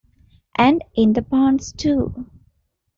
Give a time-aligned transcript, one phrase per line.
[0.55, 2.25] And in the ponds too!